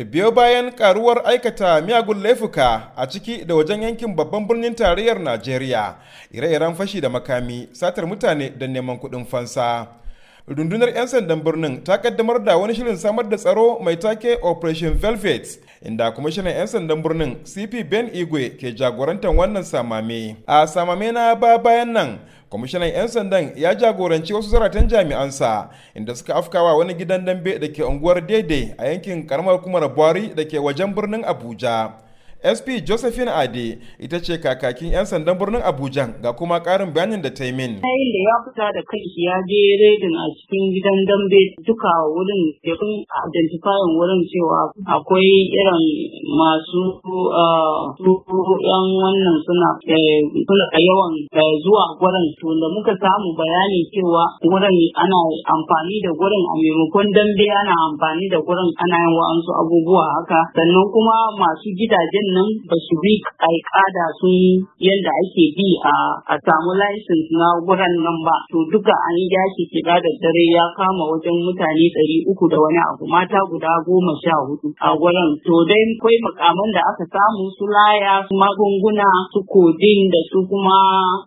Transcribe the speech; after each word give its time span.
biyo 0.00 0.32
bayan 0.32 0.72
karuwar 0.72 1.20
aikata 1.28 1.80
miyagun 1.84 2.22
laifuka 2.22 2.92
a 2.96 3.06
ciki 3.06 3.44
da 3.44 3.54
wajen 3.54 3.82
yankin 3.82 4.16
babban 4.16 4.48
birnin 4.48 4.74
tarayyar 4.74 5.20
najeriya 5.20 5.96
ire-iren 6.32 6.74
fashi 6.74 7.00
da 7.00 7.08
makami 7.08 7.68
satar 7.72 8.06
mutane 8.08 8.50
da 8.58 8.66
neman 8.66 8.96
kuɗin 8.98 9.24
fansa. 9.28 9.86
Rundunar 10.48 10.88
'yan 10.90 11.06
sandan 11.06 11.44
birnin 11.44 11.84
ta 11.84 11.98
kaddamar 12.02 12.40
da 12.44 12.56
wani 12.58 12.74
shirin 12.74 12.96
samar 12.96 13.28
da 13.28 13.36
tsaro 13.36 13.78
mai 13.84 13.96
take 13.96 14.38
operation 14.42 14.94
velvet 14.96 15.60
inda 15.84 16.10
kwamishinan 16.10 16.56
'yan 16.56 16.66
sandan 16.66 17.02
birnin 17.02 17.36
cp 17.44 17.84
ben 17.90 18.08
igwe 18.12 18.56
ke 18.56 18.72
jagorantar 18.74 19.30
wannan 19.30 19.62
samame. 19.62 20.36
A 20.48 20.66
samame 20.66 21.12
na 21.12 21.34
ba 21.36 21.58
bayan 21.62 21.92
nan 21.92 22.18
kwamishinan 22.52 22.92
'yan 22.92 23.08
sandan 23.08 23.52
ya 23.56 23.72
jagoranci 23.74 24.34
wasu 24.36 24.50
zaratan 24.52 24.84
jami'ansa 24.88 25.70
inda 25.96 26.12
suka 26.14 26.34
afkawa 26.36 26.76
wani 26.76 26.92
gidan 26.94 27.24
dambe 27.24 27.56
da 27.58 27.68
ke 27.72 27.80
unguwar 27.82 28.20
daidai 28.20 28.74
a 28.76 28.86
yankin 28.92 29.24
karamar 29.26 29.56
hukumar 29.56 29.88
buhari 29.88 30.34
da 30.36 30.44
ke 30.44 30.58
wajen 30.60 30.92
birnin 30.94 31.24
abuja. 31.24 31.96
Sp 32.42 32.66
josephine 32.82 33.30
ade 33.30 33.78
ita 34.02 34.18
ce 34.18 34.34
kakakin 34.42 34.90
'yan 34.90 35.06
sandan 35.06 35.38
birnin 35.38 35.62
abuja 35.62 36.10
ga 36.18 36.34
kuma 36.34 36.58
karin 36.58 36.90
bayanin 36.90 37.22
da 37.22 37.30
ta 37.30 37.44
yi 37.46 37.52
min. 37.54 37.78
Da 37.78 37.90
ya 38.26 38.34
fita 38.46 38.66
da 38.74 38.82
kai 38.82 39.02
ya 39.22 39.36
je 39.46 39.60
redin 39.78 40.10
a 40.18 40.24
cikin 40.34 40.62
gidan 40.74 40.98
dambe 41.06 41.40
duka 41.62 41.92
wurin 42.10 42.42
da 42.66 42.74
sun 42.74 42.92
identifying 43.06 43.94
wurin 43.94 44.20
cewa 44.26 44.60
akwai 44.90 45.30
irin 45.54 45.82
masu 46.34 46.82
yan 48.02 48.86
wannan 48.98 49.36
suna 49.46 49.70
suna 49.86 50.66
yawan 50.82 51.14
zuwa 51.62 51.84
gurin 52.02 52.26
to 52.42 52.50
da 52.58 52.66
muka 52.74 52.94
samu 52.98 53.30
bayani 53.38 53.86
cewa 53.94 54.26
wurin 54.50 54.76
ana 54.98 55.18
amfani 55.54 55.96
da 56.02 56.10
gurin 56.10 56.42
a 56.42 56.52
maimakon 56.58 57.06
dambe 57.14 57.46
ana 57.62 57.74
amfani 57.86 58.26
da 58.34 58.38
gurin 58.42 58.66
ana 58.82 58.96
yin 58.98 59.14
wa'ansu 59.14 59.50
abubuwa 59.62 60.04
haka. 60.18 60.40
Sannan 60.58 60.86
kuma 60.90 61.16
masu 61.38 61.70
gidajen 61.78 62.26
nan 62.36 62.48
ba 62.68 62.76
su 62.86 62.94
bi 63.02 63.12
alƙada 63.48 64.04
sun 64.20 64.36
yadda 64.86 65.12
ake 65.22 65.44
bi 65.56 65.68
a 66.28 66.34
samu 66.44 66.70
license 66.76 67.28
na 67.40 67.48
guran 67.64 67.94
nan 68.04 68.18
ba. 68.26 68.36
To 68.52 68.58
duka 68.70 68.92
an 68.94 69.14
yi 69.16 69.26
yashi 69.32 69.62
shiga 69.72 69.96
da 69.96 70.10
dare 70.22 70.44
ya 70.56 70.64
kama 70.76 71.04
wajen 71.16 71.36
mutane 71.44 71.86
ɗari 71.96 72.16
uku 72.30 72.44
da 72.52 72.58
wani 72.60 72.80
abu 72.92 73.04
mata 73.08 73.40
guda 73.50 73.72
goma 73.86 74.12
sha 74.22 74.34
huɗu 74.46 74.68
a 74.76 74.88
gurin 75.00 75.30
to 75.46 75.54
dai 75.70 75.82
akwai 76.02 76.18
makaman 76.26 76.70
da 76.74 76.80
aka 76.90 77.04
samu 77.14 77.44
su 77.56 77.64
laya 77.74 78.14
su 78.28 78.34
magunguna 78.34 79.06
su 79.32 79.40
kodin 79.52 80.00
da 80.12 80.18
su 80.30 80.38
kuma 80.50 80.74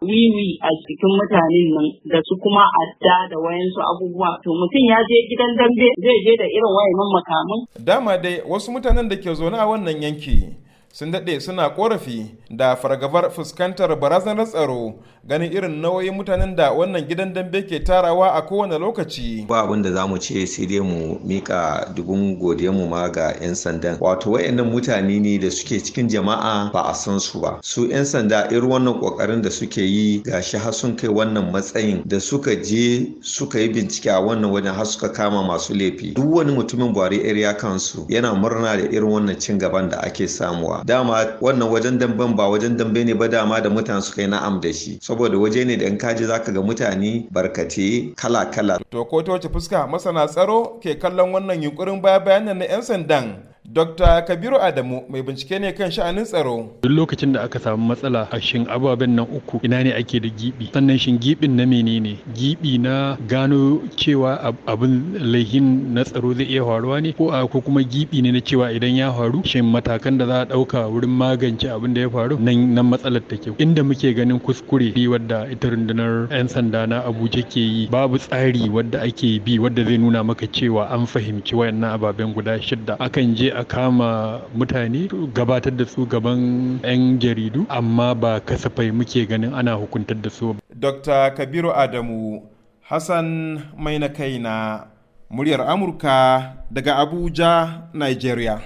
wiwi 0.04 0.48
a 0.62 0.70
cikin 0.84 1.12
mutanen 1.18 1.68
nan 1.76 1.88
da 2.12 2.20
su 2.28 2.36
kuma 2.44 2.64
adda 2.82 3.18
da 3.32 3.38
wayansu 3.44 3.80
abubuwa. 3.90 4.30
To 4.44 4.50
mutum 4.60 4.84
ya 4.92 5.00
je 5.08 5.18
gidan 5.30 5.52
dambe 5.60 5.88
zai 6.04 6.18
je 6.26 6.34
da 6.40 6.46
irin 6.56 6.72
wayannan 6.78 7.10
makaman. 7.16 7.60
Dama 7.88 8.14
dai 8.24 8.36
wasu 8.52 8.72
mutanen 8.72 9.08
da 9.10 9.16
ke 9.16 9.32
zaune 9.40 9.58
a 9.58 9.66
wannan 9.70 10.02
yanki 10.04 10.65
sun 10.96 11.12
daɗe 11.12 11.40
suna 11.40 11.70
korafi 11.70 12.26
da 12.50 12.76
fargabar 12.76 13.30
fuskantar 13.32 14.00
barazanar 14.00 14.48
tsaro 14.48 14.94
ganin 15.28 15.52
irin 15.52 15.82
nauyin 15.82 16.14
mutanen 16.16 16.56
da 16.56 16.72
wannan 16.72 17.08
gidan 17.08 17.34
dambe 17.34 17.62
ke 17.68 17.80
tarawa 17.84 18.30
a 18.34 18.42
kowane 18.46 18.78
lokaci. 18.80 19.46
Ba 19.48 19.62
abin 19.64 19.82
da 19.82 19.92
za 19.92 20.08
mu 20.08 20.18
ce 20.20 20.46
sai 20.46 20.66
dai 20.68 20.80
mu 20.80 21.18
mika 21.26 21.92
dubun 21.96 22.38
mu 22.74 22.88
ma 22.88 23.10
ga 23.10 23.34
'yan 23.42 23.56
sandan. 23.56 23.98
Wato 24.00 24.32
wayannan 24.32 24.70
mutane 24.72 25.20
ne 25.20 25.38
da 25.40 25.50
suke 25.50 25.82
cikin 25.84 26.08
jama'a 26.08 26.72
ba 26.72 26.82
a 26.88 26.94
san 26.94 27.20
su 27.20 27.42
ba. 27.42 27.58
Su 27.64 27.88
'yan 27.90 28.06
sanda 28.06 28.48
irin 28.52 28.70
wannan 28.70 29.02
ƙoƙarin 29.02 29.42
da 29.42 29.50
suke 29.50 29.82
yi 29.82 30.22
gashi 30.22 30.58
har 30.58 30.72
sun 30.74 30.96
kai 30.96 31.08
wannan 31.10 31.52
matsayin 31.52 32.04
da 32.08 32.20
suka 32.20 32.56
je 32.62 33.12
suka 33.22 33.60
yi 33.60 33.70
bincike 33.70 34.08
a 34.12 34.22
wannan 34.22 34.52
wajen 34.52 34.74
har 34.76 34.86
suka 34.86 35.10
kama 35.12 35.42
masu 35.44 35.74
laifi. 35.74 36.14
Duk 36.14 36.36
wani 36.36 36.54
mutumin 36.54 36.94
Buhari 36.94 37.20
area 37.28 37.54
kansu 37.54 38.06
yana 38.10 38.32
murna 38.36 38.78
da 38.78 38.86
irin 38.94 39.10
wannan 39.10 39.40
cin 39.42 39.58
gaban 39.58 39.90
da 39.90 39.98
ake 40.06 40.28
samuwa. 40.28 40.85
Dama 40.86 41.26
wannan 41.42 41.70
wajen 41.74 41.98
damben 41.98 42.36
ba 42.38 42.46
wajen 42.50 42.78
dambe 42.78 43.04
ne 43.04 43.14
ba 43.14 43.28
dama 43.28 43.60
da 43.62 43.70
mutane 43.70 44.02
suka 44.02 44.22
yi 44.22 44.28
na'am 44.30 44.62
da 44.62 44.72
shi. 44.74 45.00
Saboda 45.02 45.38
waje 45.38 45.66
ne 45.66 45.76
da 45.78 45.86
in 45.90 45.98
kaji 45.98 46.26
zaka 46.30 46.52
ga 46.54 46.62
mutane 46.62 47.26
barkate 47.34 48.14
kala 48.16 48.46
kala 48.54 48.78
to 48.92 49.06
ko 49.06 49.22
ta 49.22 49.32
wace 49.34 49.50
fuska 49.50 49.88
masana 49.90 50.28
tsaro 50.28 50.78
ke 50.80 51.00
kallon 51.02 51.34
wannan 51.34 51.58
yunkurin 51.64 52.02
baya 52.02 52.20
bayanan 52.20 52.58
na 52.62 52.66
yan 52.66 52.82
sandan? 52.86 53.55
Dr. 53.66 54.22
Kabiru 54.30 54.62
Adamu 54.62 55.02
mai 55.10 55.22
bincike 55.26 55.58
ne 55.60 55.74
kan 55.74 55.90
sha'anin 55.90 56.22
tsaro. 56.24 56.70
Duk 56.86 56.92
lokacin 56.94 57.34
da 57.34 57.42
aka 57.50 57.58
samu 57.60 57.82
matsala 57.90 58.28
a 58.32 58.40
shin 58.40 58.68
ababen 58.70 59.16
nan 59.18 59.26
uku 59.26 59.58
ina 59.66 59.82
ne 59.84 59.90
ake 59.92 60.22
da 60.22 60.30
gibi? 60.30 60.70
Sannan 60.72 61.00
shin 61.02 61.18
gibin 61.18 61.58
na 61.58 61.66
menene? 61.66 62.22
Gibi 62.38 62.78
na 62.78 63.18
gano 63.28 63.82
cewa 63.98 64.54
abin 64.70 65.18
laihin 65.18 65.92
na 65.98 66.04
tsaro 66.06 66.34
zai 66.38 66.46
iya 66.46 66.62
faruwa 66.62 67.02
ne? 67.02 67.14
Ko 67.18 67.34
ko 67.50 67.58
kuma 67.62 67.82
gibi 67.82 68.22
ne 68.22 68.32
na 68.38 68.40
cewa 68.40 68.70
idan 68.70 68.94
ya 68.96 69.10
faru 69.12 69.42
shin 69.44 69.66
matakan 69.66 70.20
da 70.22 70.28
za 70.30 70.38
a 70.42 70.46
ɗauka 70.46 70.86
wurin 70.86 71.10
magance 71.10 71.66
abin 71.66 71.94
da 71.98 72.02
ya 72.06 72.10
faru 72.14 72.38
nan 72.38 72.70
nan 72.78 72.86
matsalar 72.86 73.26
take? 73.28 73.50
Inda 73.58 73.82
muke 73.82 74.14
ganin 74.14 74.38
kuskure 74.40 74.94
wadda 75.10 75.50
ita 75.50 75.74
rundunar 75.74 76.30
'yan 76.30 76.48
sanda 76.48 76.86
na 76.86 77.02
Abuja 77.02 77.42
ke 77.42 77.60
yi. 77.66 77.88
Babu 77.90 78.22
tsari 78.22 78.70
wadda 78.70 79.02
ake 79.02 79.42
bi 79.42 79.58
wadda 79.58 79.82
zai 79.90 79.98
nuna 79.98 80.22
maka 80.24 80.46
cewa 80.46 80.86
an 80.94 81.10
fahimci 81.10 81.58
wayannan 81.58 81.98
ababen 81.98 82.30
guda 82.32 82.62
shidda. 82.62 83.02
Akan 83.02 83.34
je 83.34 83.55
a 83.56 83.64
kama 83.64 84.42
mutane 84.56 85.08
gabatar 85.34 85.72
da 85.76 85.86
su 85.86 86.06
gaban 86.06 86.80
'yan 86.84 87.20
jaridu 87.20 87.66
amma 87.70 88.14
ba 88.16 88.40
kasafai 88.40 88.92
muke 88.92 89.26
ganin 89.28 89.54
ana 89.54 89.74
hukuntar 89.80 90.18
da 90.22 90.30
su. 90.30 90.56
Dr. 90.76 91.32
Kabiru 91.36 91.72
Adamu 91.72 92.44
Hassan 92.82 93.60
mai 93.78 93.98
na 94.00 94.10
kaina 94.10 94.88
muryar 95.30 95.62
Amurka 95.62 96.54
daga 96.72 96.96
Abuja, 97.02 97.90
Nigeria. 97.94 98.60